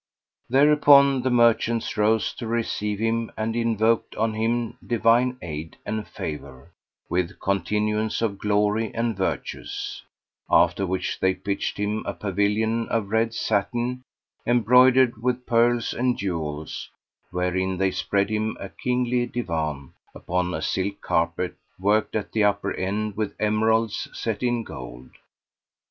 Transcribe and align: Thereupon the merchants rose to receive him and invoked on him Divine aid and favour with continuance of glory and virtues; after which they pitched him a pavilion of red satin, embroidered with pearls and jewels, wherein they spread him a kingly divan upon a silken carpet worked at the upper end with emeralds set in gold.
Thereupon 0.49 1.21
the 1.21 1.29
merchants 1.29 1.95
rose 1.95 2.33
to 2.39 2.47
receive 2.47 2.97
him 2.97 3.31
and 3.37 3.55
invoked 3.55 4.15
on 4.15 4.33
him 4.33 4.79
Divine 4.83 5.37
aid 5.43 5.77
and 5.85 6.07
favour 6.07 6.71
with 7.07 7.39
continuance 7.39 8.19
of 8.19 8.39
glory 8.39 8.91
and 8.95 9.15
virtues; 9.15 10.01
after 10.49 10.87
which 10.87 11.19
they 11.19 11.35
pitched 11.35 11.77
him 11.77 12.03
a 12.07 12.15
pavilion 12.15 12.89
of 12.89 13.09
red 13.09 13.31
satin, 13.35 14.01
embroidered 14.43 15.21
with 15.21 15.45
pearls 15.45 15.93
and 15.93 16.17
jewels, 16.17 16.89
wherein 17.29 17.77
they 17.77 17.91
spread 17.91 18.31
him 18.31 18.57
a 18.59 18.69
kingly 18.69 19.27
divan 19.27 19.93
upon 20.15 20.51
a 20.55 20.63
silken 20.63 20.97
carpet 20.99 21.55
worked 21.79 22.15
at 22.15 22.31
the 22.31 22.43
upper 22.43 22.73
end 22.73 23.15
with 23.15 23.35
emeralds 23.39 24.07
set 24.13 24.41
in 24.41 24.63
gold. 24.63 25.11